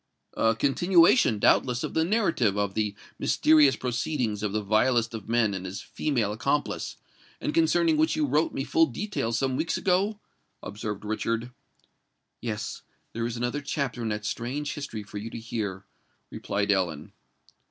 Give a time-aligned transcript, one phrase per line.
[0.35, 5.53] "A continuation, doubtless, of the narrative of the mysterious proceedings of the vilest of men
[5.53, 6.97] and his female accomplice,
[7.39, 10.19] and concerning which you wrote me full details some weeks ago?"
[10.63, 11.51] observed Richard.
[12.41, 15.85] "Yes—there is another chapter in that strange history for you to hear,"
[16.31, 17.11] replied Ellen.